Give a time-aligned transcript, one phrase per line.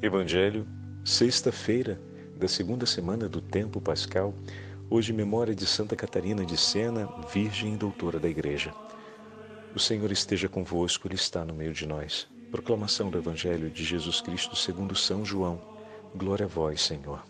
[0.00, 0.66] Evangelho,
[1.04, 2.00] sexta-feira
[2.34, 4.34] da segunda semana do tempo pascal,
[4.88, 8.72] hoje memória de Santa Catarina de Sena, Virgem e Doutora da Igreja.
[9.74, 12.26] O Senhor esteja convosco, Ele está no meio de nós.
[12.50, 15.60] Proclamação do Evangelho de Jesus Cristo segundo São João.
[16.14, 17.22] Glória a vós, Senhor.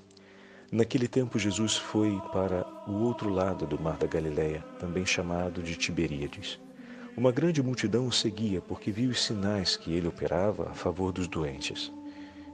[0.71, 5.75] Naquele tempo Jesus foi para o outro lado do mar da Galileia, também chamado de
[5.75, 6.61] Tiberíades.
[7.17, 11.27] Uma grande multidão o seguia porque viu os sinais que ele operava a favor dos
[11.27, 11.93] doentes.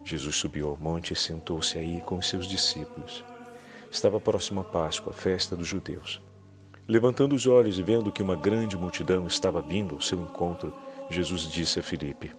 [0.04, 3.24] Jesus subiu ao monte e sentou-se aí com os seus discípulos.
[3.90, 6.20] Estava próximo a Páscoa, a festa dos judeus.
[6.88, 10.74] Levantando os olhos e vendo que uma grande multidão estava vindo ao seu encontro,
[11.08, 12.34] Jesus disse a Filipe: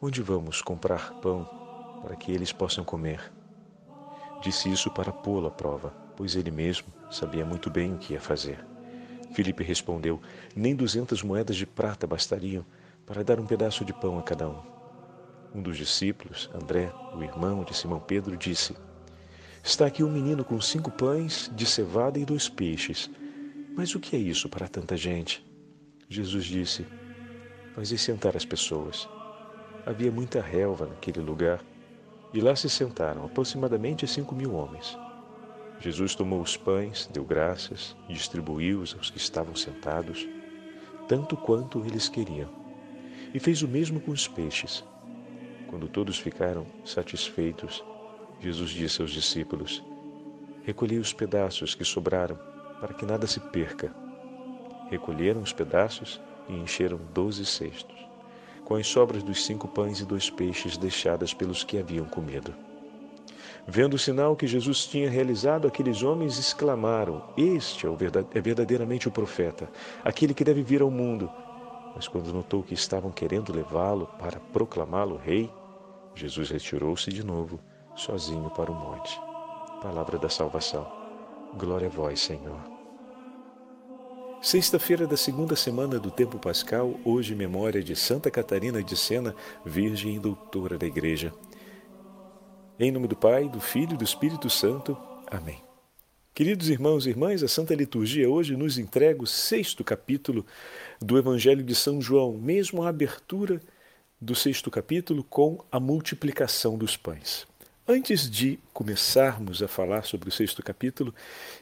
[0.00, 1.48] Onde vamos comprar pão
[2.02, 3.32] para que eles possam comer?
[4.40, 8.20] Disse isso para pô-lo à prova, pois ele mesmo sabia muito bem o que ia
[8.20, 8.64] fazer.
[9.32, 10.20] Filipe respondeu:
[10.54, 12.64] Nem duzentas moedas de prata bastariam
[13.04, 14.77] para dar um pedaço de pão a cada um.
[15.54, 18.74] Um dos discípulos, André, o irmão de Simão Pedro, disse:
[19.64, 23.10] Está aqui um menino com cinco pães de cevada e dois peixes.
[23.76, 25.44] Mas o que é isso para tanta gente?
[26.08, 26.86] Jesus disse:
[27.74, 29.08] Fazei sentar as pessoas.
[29.86, 31.64] Havia muita relva naquele lugar,
[32.32, 34.98] e lá se sentaram aproximadamente cinco mil homens.
[35.80, 40.28] Jesus tomou os pães, deu graças distribuiu-os aos que estavam sentados,
[41.06, 42.50] tanto quanto eles queriam.
[43.32, 44.84] E fez o mesmo com os peixes.
[45.68, 47.84] Quando todos ficaram satisfeitos,
[48.40, 49.84] Jesus disse aos discípulos:
[50.64, 52.38] Recolhei os pedaços que sobraram,
[52.80, 53.92] para que nada se perca.
[54.90, 57.96] Recolheram os pedaços e encheram doze cestos,
[58.64, 62.54] com as sobras dos cinco pães e dois peixes deixadas pelos que haviam comido.
[63.66, 67.90] Vendo o sinal que Jesus tinha realizado, aqueles homens exclamaram: Este é,
[68.34, 69.70] é verdadeiramente o profeta,
[70.02, 71.30] aquele que deve vir ao mundo.
[71.94, 75.50] Mas quando notou que estavam querendo levá-lo para proclamá-lo rei,
[76.18, 77.60] Jesus retirou-se de novo,
[77.94, 79.16] sozinho para o monte.
[79.80, 80.84] Palavra da salvação.
[81.56, 82.58] Glória a vós, Senhor.
[84.42, 89.32] Sexta-feira da segunda semana do tempo pascal, hoje memória de Santa Catarina de Sena,
[89.64, 91.32] Virgem e Doutora da Igreja.
[92.80, 94.98] Em nome do Pai, do Filho e do Espírito Santo.
[95.28, 95.62] Amém.
[96.34, 100.44] Queridos irmãos e irmãs, a Santa Liturgia hoje nos entrega o sexto capítulo
[101.00, 103.60] do Evangelho de São João, mesmo a abertura
[104.20, 107.46] do sexto capítulo com a multiplicação dos pães.
[107.86, 111.14] Antes de começarmos a falar sobre o sexto capítulo,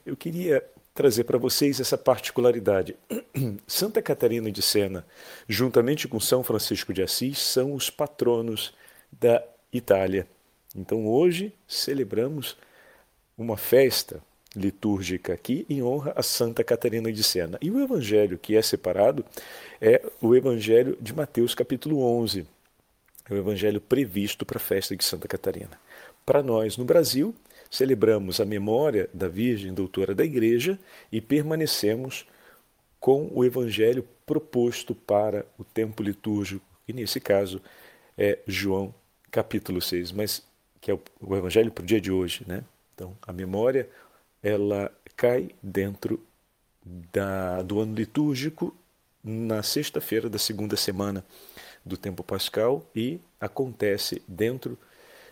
[0.04, 0.64] eu queria
[0.94, 2.96] trazer para vocês essa particularidade.
[3.66, 5.06] Santa Catarina de Sena,
[5.46, 8.74] juntamente com São Francisco de Assis, são os patronos
[9.12, 10.26] da Itália.
[10.74, 12.56] Então hoje celebramos
[13.36, 14.22] uma festa
[14.56, 17.58] litúrgica aqui em honra a Santa Catarina de Sena.
[17.60, 19.24] E o evangelho que é separado
[19.80, 22.46] é o evangelho de Mateus, capítulo 11.
[23.28, 25.78] É o evangelho previsto para a festa de Santa Catarina.
[26.24, 27.34] Para nós, no Brasil,
[27.70, 30.78] celebramos a memória da Virgem Doutora da Igreja
[31.12, 32.26] e permanecemos
[32.98, 37.60] com o evangelho proposto para o tempo litúrgico, e nesse caso
[38.18, 38.92] é João
[39.30, 40.42] capítulo 6, mas
[40.80, 42.64] que é o, evangelho para o dia de hoje, né?
[42.94, 43.88] Então, a memória,
[44.46, 46.24] ela cai dentro
[46.84, 48.72] da, do ano litúrgico
[49.24, 51.24] na sexta-feira da segunda semana
[51.84, 54.78] do tempo pascal e acontece dentro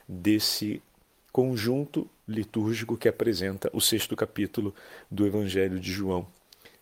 [0.08, 0.82] desse
[1.30, 4.74] conjunto litúrgico que apresenta o sexto capítulo
[5.08, 6.26] do Evangelho de João.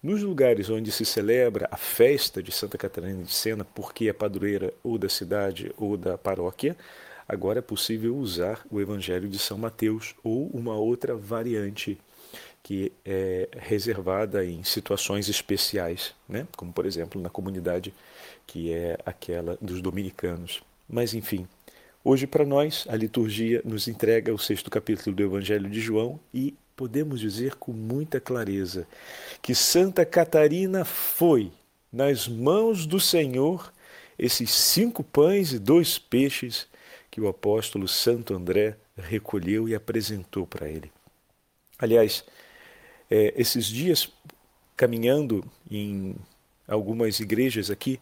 [0.03, 4.73] Nos lugares onde se celebra a festa de Santa Catarina de Sena, porque é padroeira
[4.83, 6.75] ou da cidade ou da paróquia,
[7.29, 11.99] agora é possível usar o Evangelho de São Mateus ou uma outra variante
[12.63, 16.47] que é reservada em situações especiais, né?
[16.57, 17.93] como por exemplo na comunidade
[18.47, 20.63] que é aquela dos dominicanos.
[20.89, 21.47] Mas enfim,
[22.05, 26.55] hoje para nós a liturgia nos entrega o sexto capítulo do Evangelho de João e
[26.77, 28.87] podemos dizer com muita clareza
[29.41, 31.51] que Santa Catarina foi
[31.93, 33.73] nas mãos do Senhor
[34.19, 36.67] esses cinco pães e dois peixes
[37.11, 40.91] que o apóstolo Santo André recolheu e apresentou para ele.
[41.79, 42.25] Aliás,
[43.13, 44.11] é, esses dias,
[44.75, 46.17] caminhando em
[46.67, 48.01] algumas igrejas aqui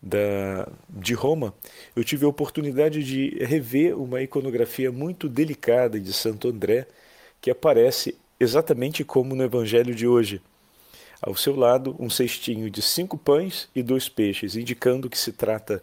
[0.00, 1.52] da, de Roma,
[1.94, 6.86] eu tive a oportunidade de rever uma iconografia muito delicada de Santo André,
[7.38, 10.40] que aparece exatamente como no Evangelho de hoje.
[11.20, 15.82] Ao seu lado, um cestinho de cinco pães e dois peixes, indicando que se trata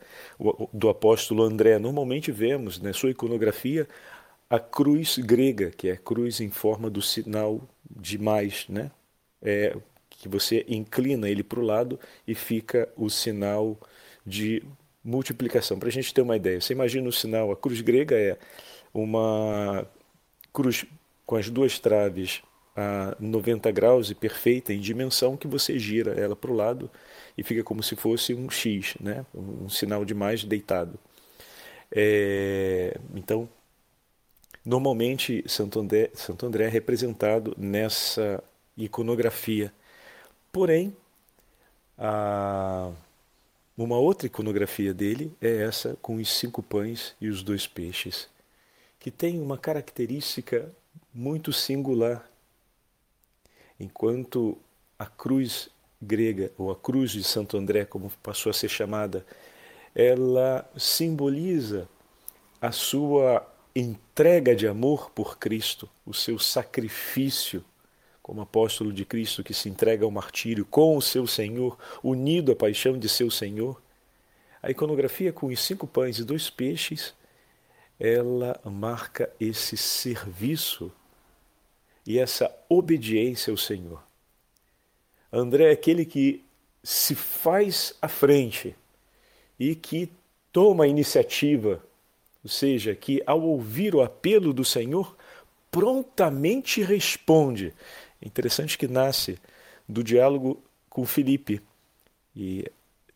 [0.73, 1.77] do apóstolo André.
[1.77, 3.87] Normalmente vemos na sua iconografia
[4.49, 8.91] a cruz grega, que é a cruz em forma do sinal de mais, né?
[9.41, 9.75] É,
[10.09, 13.79] que você inclina ele para o lado e fica o sinal
[14.25, 14.63] de
[15.03, 15.79] multiplicação.
[15.79, 18.37] Para a gente ter uma ideia, você imagina o sinal, a cruz grega é
[18.93, 19.87] uma
[20.51, 20.85] cruz
[21.25, 22.41] com as duas traves
[22.75, 26.89] a 90 graus e perfeita em dimensão que você gira ela para o lado
[27.37, 29.25] e fica como se fosse um X, né?
[29.33, 30.99] um sinal de mais deitado.
[31.91, 33.49] É, então,
[34.67, 38.43] normalmente Santo André, Santo André é representado nessa
[38.75, 39.71] iconografia.
[40.51, 40.93] Porém,
[41.97, 42.91] a,
[43.77, 48.27] uma outra iconografia dele é essa com os cinco pães e os dois peixes,
[48.99, 50.69] que tem uma característica
[51.13, 52.29] muito singular.
[53.79, 54.57] Enquanto
[54.99, 55.69] a cruz
[56.01, 59.25] grega, ou a cruz de Santo André, como passou a ser chamada,
[59.95, 61.87] ela simboliza
[62.59, 63.47] a sua
[63.79, 67.63] entrega de amor por Cristo, o seu sacrifício
[68.21, 72.55] como apóstolo de Cristo que se entrega ao martírio com o seu Senhor, unido à
[72.55, 73.81] paixão de seu Senhor.
[74.61, 77.13] A iconografia com os cinco pães e dois peixes,
[77.97, 80.91] ela marca esse serviço
[82.05, 84.03] e essa obediência ao Senhor.
[85.31, 86.43] André é aquele que
[86.83, 88.75] se faz à frente
[89.57, 90.11] e que
[90.51, 91.81] toma a iniciativa,
[92.47, 95.17] ou seja, que ao ouvir o apelo do Senhor,
[95.69, 97.73] prontamente responde.
[98.21, 99.37] É interessante que nasce
[99.85, 101.61] do diálogo com Felipe.
[102.33, 102.63] E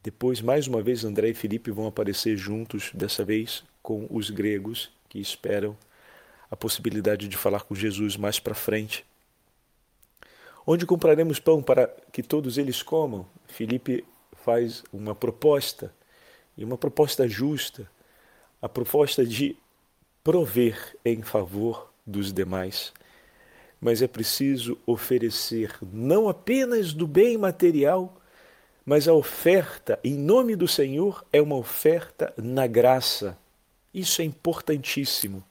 [0.03, 4.91] depois, mais uma vez, André e Felipe vão aparecer juntos, dessa vez com os gregos
[5.07, 5.77] que esperam
[6.51, 9.05] a possibilidade de falar com Jesus mais para frente.
[10.67, 13.25] Onde compraremos pão para que todos eles comam?
[13.47, 14.03] Felipe
[14.43, 15.93] faz uma proposta,
[16.57, 17.89] e uma proposta justa,
[18.61, 19.55] a proposta de
[20.23, 22.93] prover em favor dos demais
[23.81, 28.15] mas é preciso oferecer não apenas do bem material,
[28.85, 33.35] mas a oferta em nome do Senhor é uma oferta na graça.
[33.91, 35.43] Isso é importantíssimo.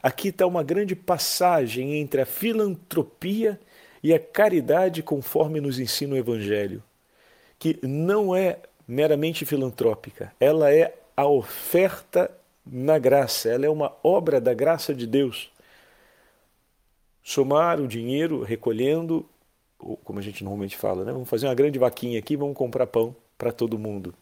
[0.00, 3.60] Aqui está uma grande passagem entre a filantropia
[4.02, 6.82] e a caridade, conforme nos ensina o Evangelho,
[7.58, 12.30] que não é meramente filantrópica, ela é a oferta
[12.64, 15.50] na graça, ela é uma obra da graça de Deus
[17.22, 19.28] somar o dinheiro recolhendo,
[20.04, 21.12] como a gente normalmente fala, né?
[21.12, 24.14] vamos fazer uma grande vaquinha aqui, vamos comprar pão para todo mundo.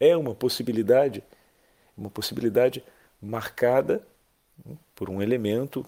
[0.00, 1.22] É uma possibilidade,
[1.96, 2.82] uma possibilidade
[3.20, 4.02] marcada
[4.64, 5.86] né, por um elemento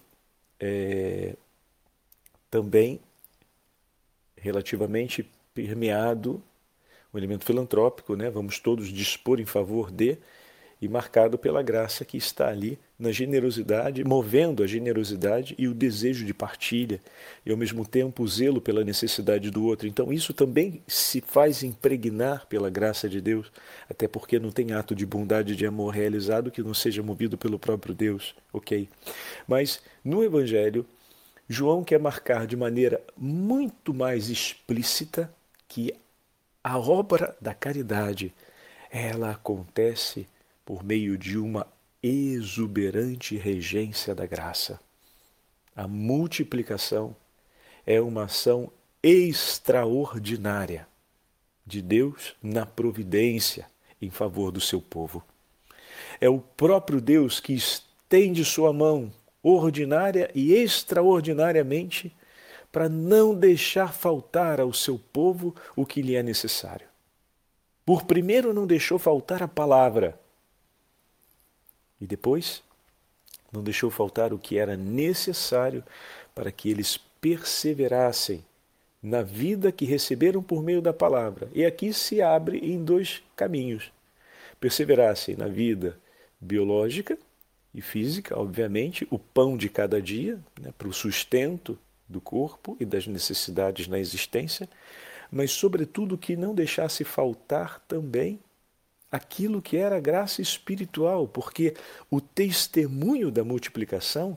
[0.58, 1.34] é,
[2.50, 3.00] também
[4.36, 6.42] relativamente permeado,
[7.12, 8.30] um elemento filantrópico, né?
[8.30, 10.18] vamos todos dispor em favor de,
[10.80, 16.24] e marcado pela graça que está ali na generosidade, movendo a generosidade e o desejo
[16.24, 17.00] de partilha,
[17.44, 19.86] e ao mesmo tempo o zelo pela necessidade do outro.
[19.86, 23.50] Então, isso também se faz impregnar pela graça de Deus,
[23.88, 27.38] até porque não tem ato de bondade e de amor realizado que não seja movido
[27.38, 28.88] pelo próprio Deus, ok?
[29.46, 30.86] Mas no Evangelho,
[31.48, 35.32] João quer marcar de maneira muito mais explícita
[35.68, 35.94] que
[36.68, 38.34] a obra da caridade
[38.90, 40.26] ela acontece
[40.64, 41.64] por meio de uma
[42.02, 44.80] exuberante regência da graça.
[45.76, 47.14] A multiplicação
[47.86, 48.68] é uma ação
[49.00, 50.88] extraordinária
[51.64, 53.68] de Deus na providência
[54.02, 55.22] em favor do seu povo.
[56.20, 62.12] É o próprio Deus que estende sua mão ordinária e extraordinariamente
[62.76, 66.86] para não deixar faltar ao seu povo o que lhe é necessário.
[67.86, 70.20] Por primeiro, não deixou faltar a palavra
[71.98, 72.62] e depois,
[73.50, 75.82] não deixou faltar o que era necessário
[76.34, 78.44] para que eles perseverassem
[79.02, 81.48] na vida que receberam por meio da palavra.
[81.54, 83.90] E aqui se abre em dois caminhos:
[84.60, 85.98] perseverassem na vida
[86.38, 87.16] biológica
[87.72, 91.78] e física, obviamente, o pão de cada dia, né, para o sustento
[92.08, 94.68] do corpo e das necessidades na existência,
[95.30, 98.38] mas, sobretudo, que não deixasse faltar também
[99.10, 101.74] aquilo que era graça espiritual, porque
[102.10, 104.36] o testemunho da multiplicação,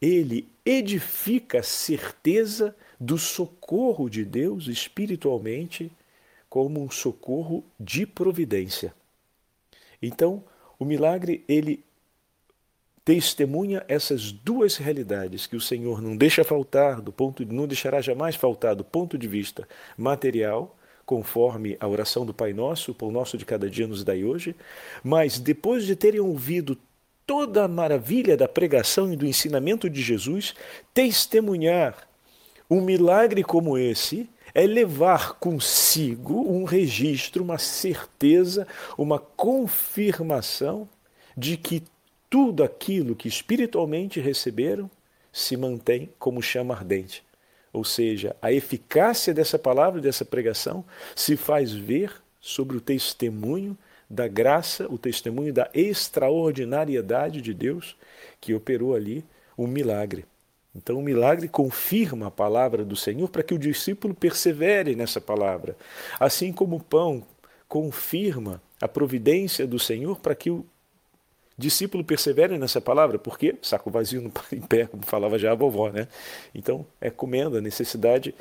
[0.00, 5.90] ele edifica a certeza do socorro de Deus espiritualmente
[6.48, 8.94] como um socorro de providência.
[10.02, 10.44] Então,
[10.78, 11.84] o milagre ele
[13.04, 18.36] testemunha essas duas realidades que o Senhor não deixa faltar do ponto não deixará jamais
[18.36, 19.66] faltar do ponto de vista
[19.96, 20.76] material
[21.10, 24.54] conforme a oração do Pai Nosso, o pão nosso de cada dia nos dai hoje,
[25.02, 26.78] mas depois de terem ouvido
[27.26, 30.54] toda a maravilha da pregação e do ensinamento de Jesus,
[30.94, 32.06] testemunhar
[32.70, 38.66] um milagre como esse é levar consigo um registro, uma certeza,
[38.96, 40.88] uma confirmação
[41.36, 41.82] de que
[42.30, 44.88] tudo aquilo que espiritualmente receberam
[45.32, 47.24] se mantém como chama ardente.
[47.72, 50.84] Ou seja, a eficácia dessa palavra, dessa pregação,
[51.14, 53.76] se faz ver sobre o testemunho
[54.08, 57.96] da graça, o testemunho da extraordinariedade de Deus
[58.40, 59.24] que operou ali
[59.58, 60.24] um milagre.
[60.74, 65.76] Então, o milagre confirma a palavra do Senhor para que o discípulo persevere nessa palavra.
[66.18, 67.24] Assim como o pão
[67.68, 70.64] confirma a providência do Senhor para que o
[71.60, 75.90] discípulo persevere nessa palavra, porque saco vazio não em pé, como falava já a vovó,
[75.90, 76.08] né?
[76.54, 78.34] Então, é comendo a necessidade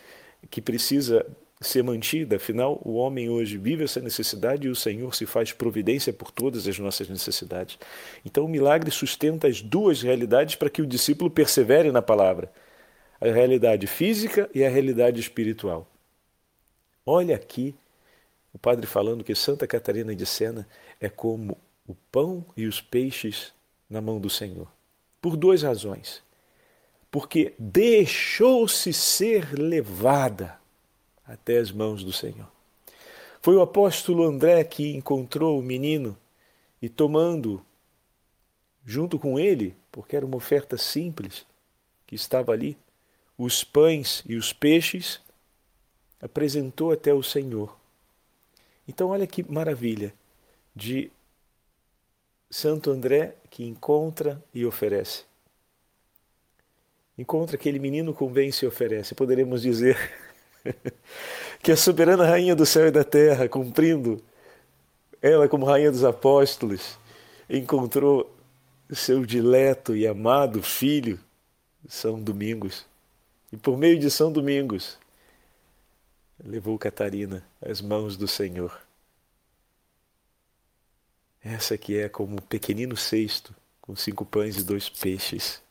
[0.49, 1.25] que precisa
[1.61, 6.13] ser mantida, afinal, o homem hoje vive essa necessidade e o Senhor se faz providência
[6.13, 7.77] por todas as nossas necessidades.
[8.25, 12.49] Então, o milagre sustenta as duas realidades para que o discípulo persevere na palavra:
[13.19, 15.85] a realidade física e a realidade espiritual.
[17.05, 17.75] Olha aqui
[18.53, 20.67] o padre falando que Santa Catarina de Sena
[20.99, 21.57] é como
[21.89, 23.51] o pão e os peixes
[23.89, 24.71] na mão do Senhor.
[25.19, 26.21] Por duas razões.
[27.09, 30.59] Porque deixou-se ser levada
[31.25, 32.47] até as mãos do Senhor.
[33.41, 36.15] Foi o apóstolo André que encontrou o menino
[36.79, 37.65] e, tomando
[38.85, 41.43] junto com ele, porque era uma oferta simples
[42.05, 42.77] que estava ali,
[43.35, 45.19] os pães e os peixes,
[46.21, 47.75] apresentou até o Senhor.
[48.87, 50.13] Então, olha que maravilha
[50.75, 51.11] de
[52.49, 55.23] Santo André que encontra e oferece.
[57.17, 59.13] Encontra aquele menino, convence e oferece.
[59.13, 59.97] Poderemos dizer
[61.61, 64.21] que a soberana rainha do céu e da terra, cumprindo
[65.21, 66.97] ela como rainha dos apóstolos,
[67.49, 68.33] encontrou
[68.89, 71.19] seu dileto e amado filho,
[71.87, 72.85] São Domingos.
[73.51, 74.97] E por meio de São Domingos,
[76.43, 78.88] levou Catarina às mãos do Senhor.
[81.43, 85.61] Essa que é como um pequenino cesto com cinco pães e dois peixes,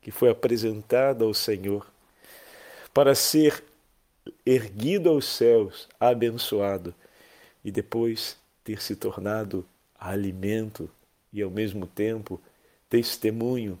[0.00, 1.90] que foi apresentada ao Senhor
[2.92, 3.62] para ser
[4.44, 6.94] erguido aos céus, abençoado,
[7.64, 9.66] e depois ter se tornado
[9.98, 10.90] alimento
[11.32, 12.40] e ao mesmo tempo
[12.88, 13.78] testemunho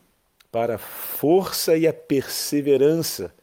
[0.52, 3.34] para a força e a perseverança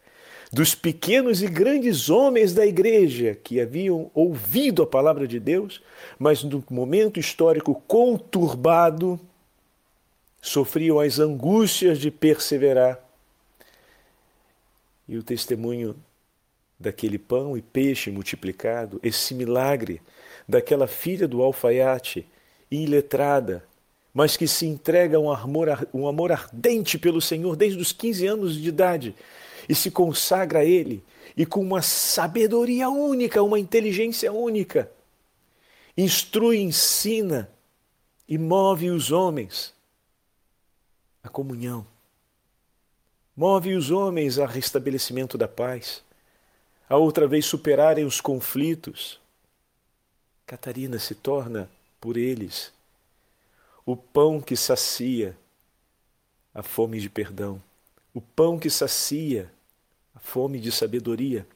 [0.52, 5.82] dos pequenos e grandes homens da igreja que haviam ouvido a palavra de Deus,
[6.18, 9.20] mas no momento histórico conturbado,
[10.42, 13.00] sofriam as angústias de perseverar.
[15.08, 15.96] E o testemunho
[16.80, 20.02] daquele pão e peixe multiplicado, esse milagre
[20.48, 22.26] daquela filha do alfaiate,
[22.70, 23.64] iletrada,
[24.14, 28.56] mas que se entrega um amor, um amor ardente pelo Senhor desde os 15 anos
[28.56, 29.16] de idade
[29.68, 31.04] e se consagra a Ele,
[31.36, 34.92] e com uma sabedoria única, uma inteligência única,
[35.96, 37.50] instrui, ensina
[38.28, 39.74] e move os homens
[41.24, 41.86] à comunhão.
[43.36, 46.04] Move os homens ao restabelecimento da paz,
[46.90, 49.20] a outra vez superarem os conflitos.
[50.46, 51.70] Catarina se torna,
[52.00, 52.74] por eles,
[53.86, 55.38] o pão que sacia
[56.54, 57.62] a fome de perdão,
[58.14, 59.52] o pão que sacia
[60.18, 61.48] a fome de sabedoria,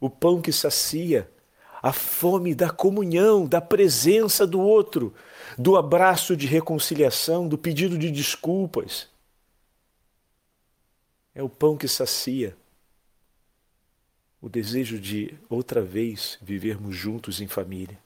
[0.00, 1.30] o pão que sacia
[1.82, 5.12] a fome da comunhão, da presença do outro,
[5.58, 9.10] do abraço de reconciliação, do pedido de desculpas.
[11.34, 12.56] É o pão que sacia
[14.40, 17.98] o desejo de outra vez vivermos juntos em família,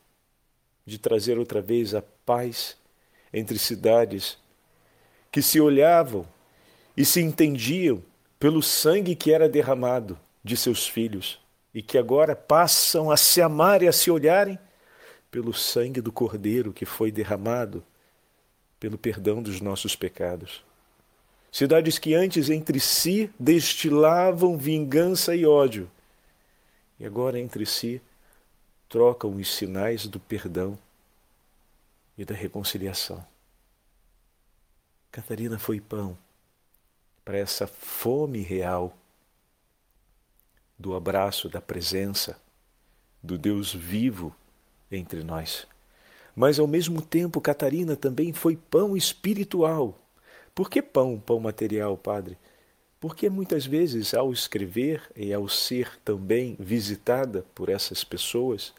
[0.84, 2.76] de trazer outra vez a paz
[3.32, 4.36] entre cidades
[5.30, 6.26] que se olhavam
[6.96, 8.02] e se entendiam
[8.38, 11.40] pelo sangue que era derramado de seus filhos
[11.74, 14.58] e que agora passam a se amar e a se olharem
[15.30, 17.84] pelo sangue do Cordeiro que foi derramado
[18.78, 20.64] pelo perdão dos nossos pecados.
[21.50, 25.90] Cidades que antes entre si destilavam vingança e ódio,
[27.00, 28.00] e agora entre si
[28.88, 30.78] trocam os sinais do perdão
[32.16, 33.24] e da reconciliação.
[35.10, 36.16] Catarina foi pão
[37.28, 38.96] para essa fome real
[40.78, 42.40] do abraço, da presença
[43.22, 44.34] do Deus vivo
[44.90, 45.66] entre nós.
[46.34, 50.00] Mas ao mesmo tempo, Catarina também foi pão espiritual.
[50.54, 52.38] Por que pão, pão material, Padre?
[52.98, 58.72] Porque muitas vezes, ao escrever e ao ser também visitada por essas pessoas,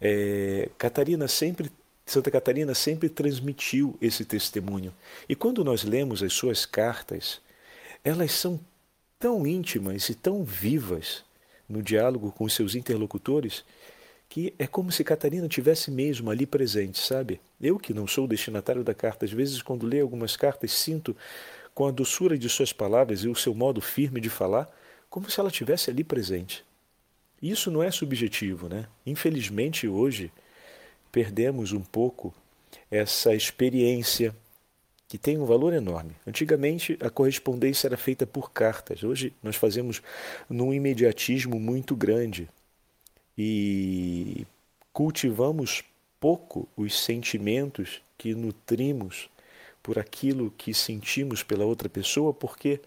[0.00, 1.70] é, Catarina sempre
[2.04, 4.92] Santa Catarina sempre transmitiu esse testemunho.
[5.28, 7.40] E quando nós lemos as suas cartas,
[8.04, 8.60] elas são
[9.18, 11.24] tão íntimas e tão vivas
[11.68, 13.64] no diálogo com seus interlocutores,
[14.28, 17.40] que é como se Catarina tivesse mesmo ali presente, sabe?
[17.60, 21.16] Eu que não sou o destinatário da carta, às vezes quando leio algumas cartas sinto
[21.74, 24.68] com a doçura de suas palavras e o seu modo firme de falar,
[25.08, 26.64] como se ela tivesse ali presente.
[27.40, 28.86] Isso não é subjetivo, né?
[29.06, 30.32] Infelizmente hoje
[31.10, 32.34] perdemos um pouco
[32.90, 34.34] essa experiência
[35.08, 36.14] que tem um valor enorme.
[36.26, 39.02] Antigamente a correspondência era feita por cartas.
[39.02, 40.02] Hoje nós fazemos
[40.50, 42.46] num imediatismo muito grande
[43.36, 44.46] e
[44.92, 45.82] cultivamos
[46.20, 49.30] pouco os sentimentos que nutrimos
[49.82, 52.80] por aquilo que sentimos pela outra pessoa, porque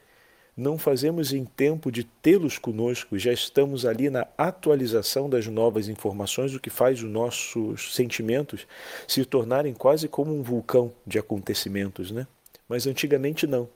[0.55, 6.53] não fazemos em tempo de tê-los conosco, já estamos ali na atualização das novas informações,
[6.53, 8.67] o que faz os nossos sentimentos
[9.07, 12.27] se tornarem quase como um vulcão de acontecimentos, né?
[12.67, 13.69] Mas antigamente não.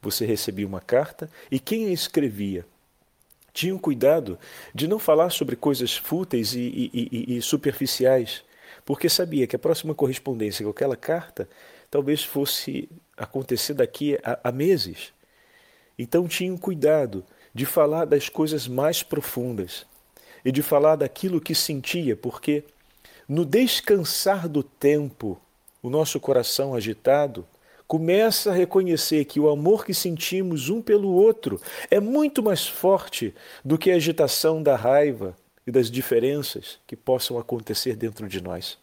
[0.00, 2.64] Você recebia uma carta e quem a escrevia
[3.52, 4.38] tinham cuidado
[4.74, 8.44] de não falar sobre coisas fúteis e, e, e, e superficiais,
[8.84, 11.48] porque sabia que a próxima correspondência com aquela carta
[11.90, 15.15] talvez fosse acontecer daqui a, a meses.
[15.98, 17.24] Então tinham cuidado
[17.54, 19.86] de falar das coisas mais profundas
[20.44, 22.64] e de falar daquilo que sentia, porque
[23.28, 25.40] no descansar do tempo,
[25.82, 27.46] o nosso coração agitado
[27.86, 31.60] começa a reconhecer que o amor que sentimos um pelo outro
[31.90, 33.34] é muito mais forte
[33.64, 35.36] do que a agitação da raiva
[35.66, 38.78] e das diferenças que possam acontecer dentro de nós.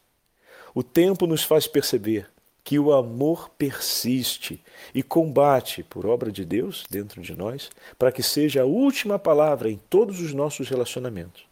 [0.74, 2.28] O tempo nos faz perceber
[2.64, 4.64] que o amor persiste
[4.96, 9.70] e combate por obra de Deus dentro de nós, para que seja a última palavra
[9.70, 11.46] em todos os nossos relacionamentos.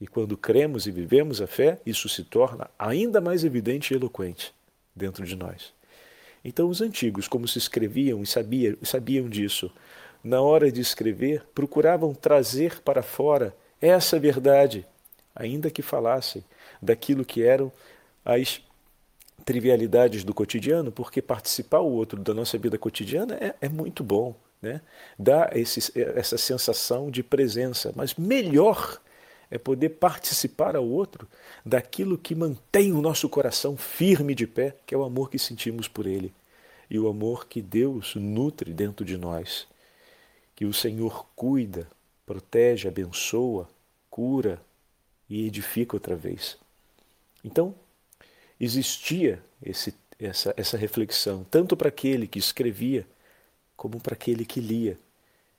[0.00, 4.52] E quando cremos e vivemos a fé, isso se torna ainda mais evidente e eloquente
[4.96, 5.72] dentro de nós.
[6.44, 9.70] Então, os antigos, como se escreviam e sabiam, sabiam disso,
[10.24, 14.84] na hora de escrever, procuravam trazer para fora essa verdade,
[15.34, 16.42] ainda que falassem
[16.80, 17.70] daquilo que eram
[18.24, 18.60] as
[19.44, 24.34] trivialidades do cotidiano, porque participar o outro da nossa vida cotidiana é, é muito bom,
[24.60, 24.80] né?
[25.18, 29.00] dá esse, essa sensação de presença, mas melhor
[29.50, 31.28] é poder participar ao outro
[31.64, 35.88] daquilo que mantém o nosso coração firme de pé, que é o amor que sentimos
[35.88, 36.32] por Ele
[36.88, 39.66] e o amor que Deus nutre dentro de nós,
[40.54, 41.86] que o Senhor cuida,
[42.26, 43.68] protege, abençoa,
[44.10, 44.60] cura
[45.28, 46.58] e edifica outra vez.
[47.42, 47.74] Então,
[48.64, 53.06] existia esse, essa, essa reflexão, tanto para aquele que escrevia,
[53.76, 54.96] como para aquele que lia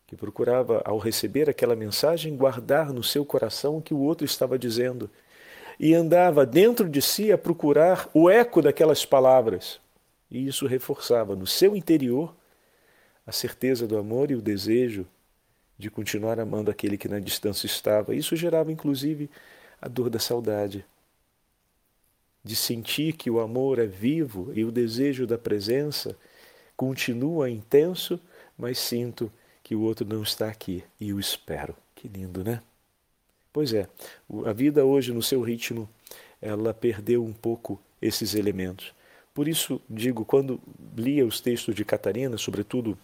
[0.07, 4.59] que procurava, ao receber aquela mensagem, guardar no seu coração o que o outro estava
[4.59, 5.09] dizendo
[5.79, 9.79] e andava dentro de si a procurar o eco daquelas palavras.
[10.29, 12.33] E isso reforçava no seu interior
[13.25, 15.07] a certeza do amor e o desejo
[15.77, 18.13] de continuar amando aquele que na distância estava.
[18.13, 19.29] Isso gerava, inclusive,
[19.81, 20.85] a dor da saudade,
[22.43, 26.17] de sentir que o amor é vivo e o desejo da presença
[26.75, 28.19] continua intenso,
[28.57, 29.31] mas sinto
[29.63, 31.75] que o outro não está aqui e o espero.
[31.95, 32.61] Que lindo, né?
[33.53, 33.87] Pois é,
[34.45, 35.87] a vida hoje, no seu ritmo,
[36.41, 38.93] ela perdeu um pouco esses elementos.
[39.33, 40.59] Por isso, digo, quando
[40.97, 42.97] lia os textos de Catarina, sobretudo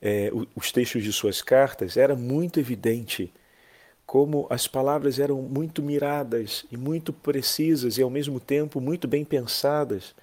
[0.00, 3.32] é, os textos de suas cartas, era muito evidente
[4.14, 9.24] como as palavras eram muito miradas e muito precisas e, ao mesmo tempo, muito bem
[9.24, 10.14] pensadas,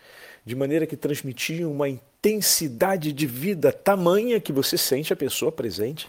[0.46, 6.08] de maneira que transmitiam uma intensidade de vida tamanha que você sente a pessoa presente.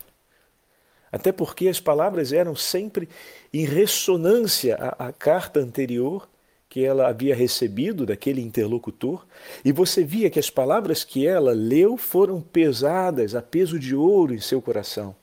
[1.11, 3.09] Até porque as palavras eram sempre
[3.53, 6.29] em ressonância à, à carta anterior
[6.69, 9.27] que ela havia recebido daquele interlocutor,
[9.65, 14.33] e você via que as palavras que ela leu foram pesadas a peso de ouro
[14.33, 15.17] em seu coração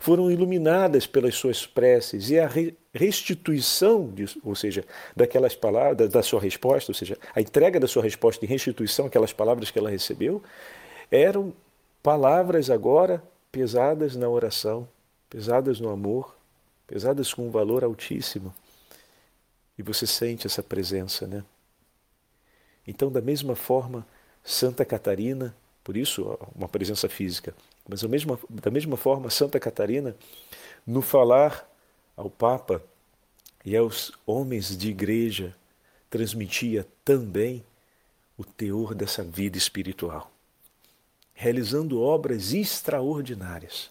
[0.00, 2.48] foram iluminadas pelas suas preces e a
[2.92, 8.44] restituição, ou seja, daquelas palavras, da sua resposta, ou seja, a entrega da sua resposta
[8.44, 10.42] em restituição, aquelas palavras que ela recebeu,
[11.10, 11.52] eram
[12.02, 14.88] palavras agora pesadas na oração,
[15.28, 16.36] pesadas no amor,
[16.86, 18.54] pesadas com um valor altíssimo.
[19.78, 21.44] E você sente essa presença, né?
[22.86, 24.06] Então, da mesma forma,
[24.44, 27.54] Santa Catarina, por isso uma presença física,
[27.88, 30.16] mas da mesma forma, Santa Catarina,
[30.86, 31.68] no falar
[32.16, 32.82] ao Papa
[33.64, 35.54] e aos homens de igreja,
[36.10, 37.64] transmitia também
[38.36, 40.30] o teor dessa vida espiritual,
[41.32, 43.90] realizando obras extraordinárias,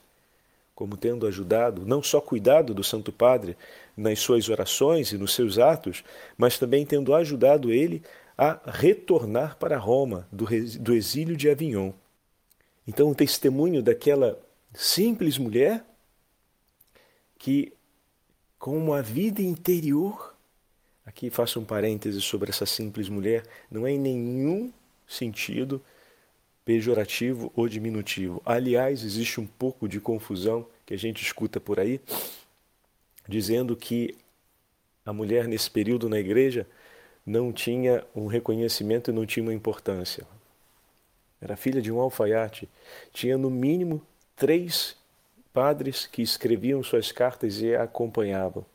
[0.73, 3.57] como tendo ajudado, não só cuidado do Santo Padre
[3.95, 6.03] nas suas orações e nos seus atos,
[6.37, 8.03] mas também tendo ajudado ele
[8.37, 11.93] a retornar para Roma do exílio de Avignon
[12.87, 14.39] então, o testemunho daquela
[14.73, 15.83] simples mulher
[17.37, 17.73] que,
[18.59, 20.35] com uma vida interior,
[21.05, 24.71] aqui faço um parêntese sobre essa simples mulher, não é em nenhum
[25.07, 25.81] sentido
[26.63, 28.41] pejorativo ou diminutivo.
[28.45, 31.99] Aliás, existe um pouco de confusão que a gente escuta por aí,
[33.27, 34.15] dizendo que
[35.05, 36.67] a mulher nesse período na igreja
[37.25, 40.25] não tinha um reconhecimento e não tinha uma importância.
[41.41, 42.69] Era filha de um alfaiate,
[43.11, 44.01] tinha no mínimo
[44.35, 44.95] três
[45.53, 48.65] padres que escreviam suas cartas e a acompanhavam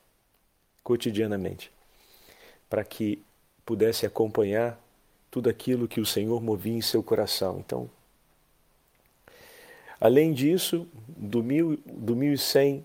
[0.83, 1.70] cotidianamente,
[2.68, 3.23] para que
[3.66, 4.81] pudesse acompanhar
[5.31, 7.59] tudo aquilo que o Senhor movia em seu coração.
[7.64, 7.88] Então,
[10.01, 12.85] além disso, do, mil, do 1100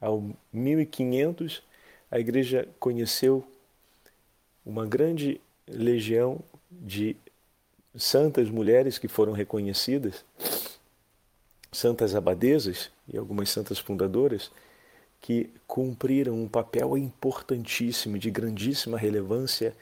[0.00, 0.22] ao
[0.52, 1.62] 1500,
[2.10, 3.44] a igreja conheceu
[4.64, 6.38] uma grande legião
[6.70, 7.16] de
[7.94, 10.24] santas mulheres que foram reconhecidas,
[11.70, 14.50] santas abadesas e algumas santas fundadoras,
[15.20, 19.74] que cumpriram um papel importantíssimo, de grandíssima relevância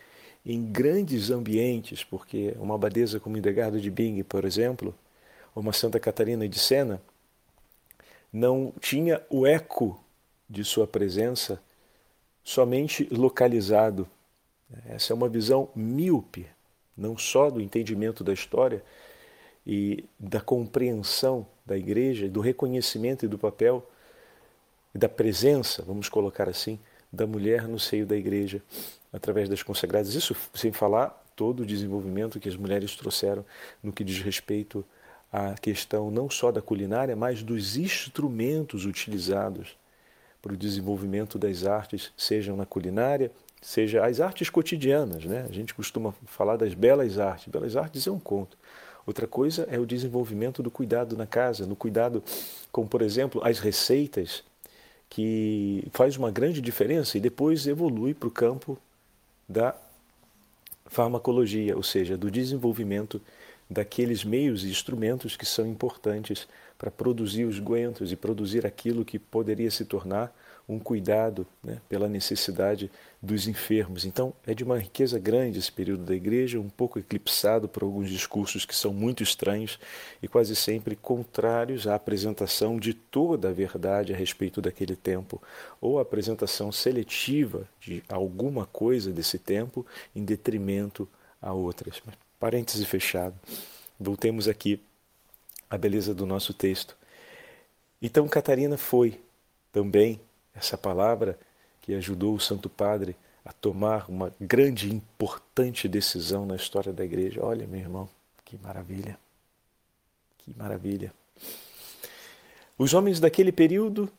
[0.44, 4.94] em grandes ambientes, porque uma abadesa como Hildegarda de Bing, por exemplo,
[5.54, 7.00] ou uma Santa Catarina de Sena,
[8.32, 10.02] não tinha o eco
[10.48, 11.60] de sua presença
[12.44, 14.06] somente localizado.
[14.86, 16.46] Essa é uma visão míope,
[17.00, 18.82] não só do entendimento da história
[19.66, 23.88] e da compreensão da igreja, do reconhecimento e do papel
[24.94, 26.78] da presença, vamos colocar assim,
[27.12, 28.62] da mulher no seio da igreja
[29.12, 30.14] através das consagradas.
[30.14, 33.44] Isso sem falar todo o desenvolvimento que as mulheres trouxeram
[33.82, 34.84] no que diz respeito
[35.32, 39.76] à questão não só da culinária, mas dos instrumentos utilizados
[40.42, 43.30] para o desenvolvimento das artes, sejam na culinária,
[43.60, 45.46] seja as artes cotidianas, né?
[45.48, 47.48] A gente costuma falar das belas artes.
[47.48, 48.56] Belas artes é um conto.
[49.06, 52.22] Outra coisa é o desenvolvimento do cuidado na casa, no cuidado
[52.70, 54.42] com, por exemplo, as receitas,
[55.08, 58.78] que faz uma grande diferença e depois evolui para o campo
[59.48, 59.74] da
[60.86, 63.20] farmacologia, ou seja, do desenvolvimento
[63.68, 66.46] daqueles meios e instrumentos que são importantes
[66.78, 70.32] para produzir os guentos e produzir aquilo que poderia se tornar
[70.70, 72.88] um cuidado né, pela necessidade
[73.20, 74.04] dos enfermos.
[74.04, 78.08] Então, é de uma riqueza grande esse período da igreja, um pouco eclipsado por alguns
[78.08, 79.80] discursos que são muito estranhos
[80.22, 85.42] e quase sempre contrários à apresentação de toda a verdade a respeito daquele tempo,
[85.80, 91.08] ou a apresentação seletiva de alguma coisa desse tempo em detrimento
[91.42, 92.00] a outras.
[92.06, 93.34] Mas, parêntese fechado.
[93.98, 94.80] Voltemos aqui
[95.68, 96.96] à beleza do nosso texto.
[98.00, 99.20] Então, Catarina foi
[99.72, 100.20] também
[100.60, 101.38] essa palavra
[101.80, 107.04] que ajudou o Santo Padre a tomar uma grande e importante decisão na história da
[107.04, 107.40] igreja.
[107.42, 108.08] Olha, meu irmão,
[108.44, 109.18] que maravilha.
[110.38, 111.12] Que maravilha.
[112.76, 114.10] Os homens daquele período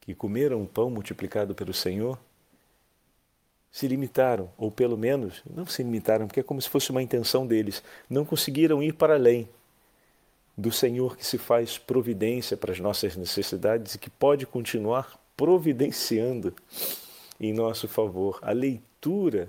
[0.00, 2.18] que comeram o pão multiplicado pelo Senhor
[3.70, 7.46] se limitaram, ou pelo menos não se limitaram, porque é como se fosse uma intenção
[7.46, 9.46] deles, não conseguiram ir para além
[10.56, 16.54] do Senhor que se faz providência para as nossas necessidades e que pode continuar providenciando
[17.38, 18.38] em nosso favor.
[18.40, 19.48] A leitura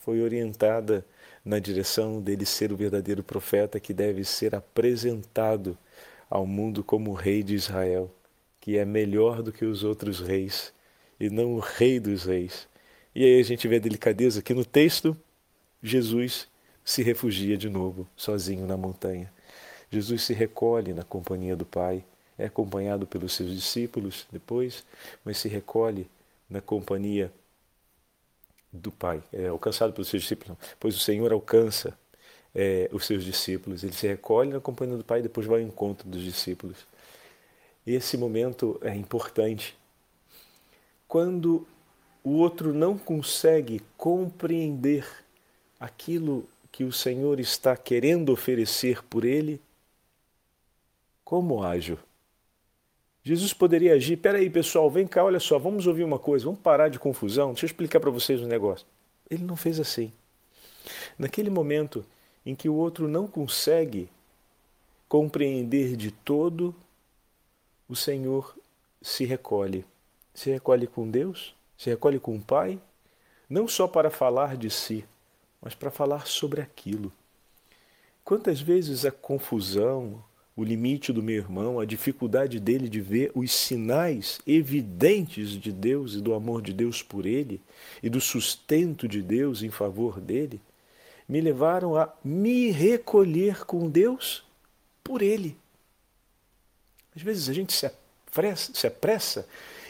[0.00, 1.04] foi orientada
[1.44, 5.78] na direção dele ser o verdadeiro profeta que deve ser apresentado
[6.28, 8.10] ao mundo como o rei de Israel,
[8.60, 10.74] que é melhor do que os outros reis
[11.18, 12.68] e não o rei dos reis.
[13.14, 15.16] E aí a gente vê a delicadeza que no texto
[15.82, 16.46] Jesus
[16.84, 19.32] se refugia de novo, sozinho na montanha.
[19.90, 22.04] Jesus se recolhe na companhia do Pai,
[22.38, 24.84] é acompanhado pelos seus discípulos depois,
[25.24, 26.08] mas se recolhe
[26.48, 27.32] na companhia
[28.72, 31.96] do Pai, é alcançado pelos seus discípulos, pois o Senhor alcança
[32.54, 35.66] é, os seus discípulos, ele se recolhe na companhia do Pai e depois vai ao
[35.66, 36.86] encontro dos discípulos.
[37.86, 39.76] Esse momento é importante.
[41.06, 41.66] Quando
[42.22, 45.06] o outro não consegue compreender
[45.80, 49.60] aquilo que o Senhor está querendo oferecer por ele,
[51.28, 51.98] como ajo?
[53.22, 56.88] Jesus poderia agir, peraí pessoal, vem cá, olha só, vamos ouvir uma coisa, vamos parar
[56.88, 58.86] de confusão, deixa eu explicar para vocês um negócio.
[59.28, 60.10] Ele não fez assim.
[61.18, 62.02] Naquele momento
[62.46, 64.08] em que o outro não consegue
[65.06, 66.74] compreender de todo,
[67.86, 68.56] o Senhor
[69.02, 69.84] se recolhe.
[70.32, 72.80] Se recolhe com Deus, se recolhe com o Pai,
[73.50, 75.04] não só para falar de si,
[75.60, 77.12] mas para falar sobre aquilo.
[78.24, 80.24] Quantas vezes a confusão,
[80.58, 86.14] o limite do meu irmão, a dificuldade dele de ver os sinais evidentes de Deus
[86.14, 87.60] e do amor de Deus por ele
[88.02, 90.60] e do sustento de Deus em favor dele,
[91.28, 94.44] me levaram a me recolher com Deus
[95.04, 95.56] por ele.
[97.14, 99.46] Às vezes a gente se apressa, se apressa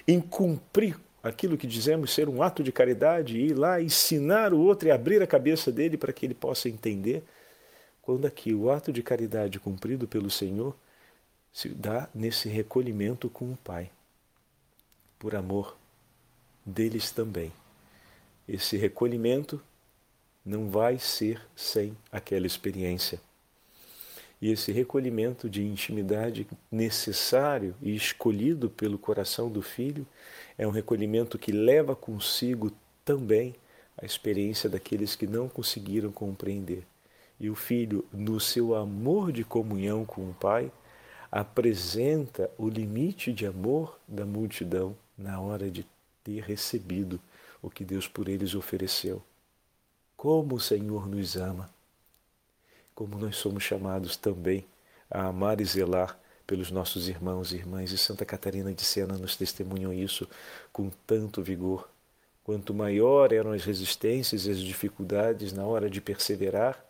[0.07, 4.89] em cumprir aquilo que dizemos ser um ato de caridade, ir lá ensinar o outro
[4.89, 7.25] e abrir a cabeça dele para que ele possa entender,
[8.09, 10.75] quando aqui o ato de caridade cumprido pelo Senhor
[11.53, 13.91] se dá nesse recolhimento com o Pai,
[15.19, 15.77] por amor
[16.65, 17.53] deles também.
[18.49, 19.61] Esse recolhimento
[20.43, 23.21] não vai ser sem aquela experiência.
[24.41, 30.07] E esse recolhimento de intimidade necessário e escolhido pelo coração do filho
[30.57, 32.73] é um recolhimento que leva consigo
[33.05, 33.55] também
[33.99, 36.87] a experiência daqueles que não conseguiram compreender.
[37.41, 40.73] E o filho, no seu amor de comunhão com o Pai,
[41.31, 45.87] apresenta o limite de amor da multidão na hora de
[46.25, 47.21] ter recebido
[47.63, 49.23] o que Deus por eles ofereceu.
[50.17, 51.71] Como o Senhor nos ama,
[52.95, 54.65] como nós somos chamados também
[55.11, 59.37] a amar e zelar pelos nossos irmãos e irmãs, e Santa Catarina de Sena nos
[59.37, 60.27] testemunhou isso
[60.73, 61.89] com tanto vigor.
[62.43, 66.83] Quanto maior eram as resistências e as dificuldades na hora de perseverar,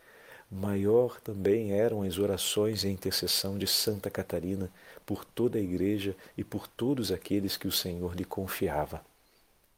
[0.50, 4.70] maior também eram as orações e a intercessão de Santa Catarina
[5.04, 9.02] por toda a Igreja e por todos aqueles que o Senhor lhe confiava.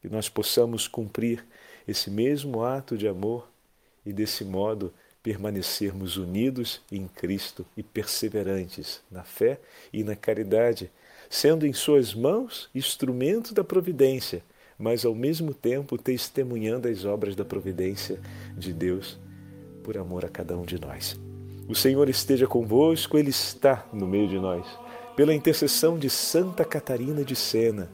[0.00, 1.44] Que nós possamos cumprir
[1.86, 3.48] esse mesmo ato de amor
[4.06, 9.60] e, desse modo, permanecermos unidos em Cristo e perseverantes na fé
[9.92, 10.90] e na caridade,
[11.28, 14.42] sendo em Suas mãos instrumento da providência,
[14.78, 18.18] mas ao mesmo tempo testemunhando as obras da providência
[18.56, 19.18] de Deus
[19.80, 21.18] por amor a cada um de nós.
[21.68, 24.66] O Senhor esteja convosco, Ele está no meio de nós.
[25.16, 27.90] Pela intercessão de Santa Catarina de Sena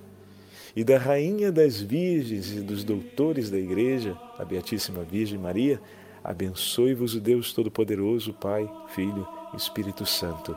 [0.74, 5.80] e da Rainha das Virgens e dos doutores da Igreja, a Beatíssima Virgem Maria,
[6.26, 10.56] Abençoe-vos o Deus Todo-Poderoso, Pai, Filho e Espírito Santo.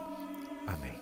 [0.65, 0.98] Amém.